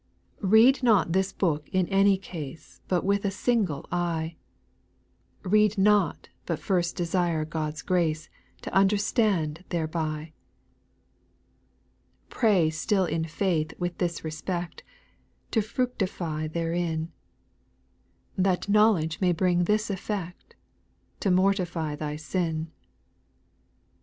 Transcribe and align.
5. 0.41 0.51
Read 0.51 0.81
not 0.81 1.13
this 1.13 1.31
book 1.31 1.69
in 1.69 1.87
any 1.89 2.17
case 2.17 2.81
But 2.87 3.03
with 3.05 3.23
a 3.23 3.29
single 3.29 3.85
eye; 3.91 4.35
Read 5.43 5.77
not 5.77 6.27
but 6.47 6.57
first 6.57 6.95
desire 6.95 7.45
God's 7.45 7.83
grace 7.83 8.27
To 8.63 8.73
understand 8.73 9.63
thereby. 9.69 10.33
6. 12.29 12.39
Pray 12.39 12.69
still 12.71 13.05
in 13.05 13.25
faith 13.25 13.73
with 13.77 13.99
this 13.99 14.23
respect, 14.23 14.81
To 15.51 15.61
fructify 15.61 16.47
therein; 16.47 17.11
That 18.35 18.67
knowledge 18.67 19.21
may 19.21 19.33
bring 19.33 19.65
this 19.65 19.91
effect, 19.91 20.55
To 21.19 21.29
mortity 21.29 21.95
thy 21.95 22.15
sin. 22.15 22.71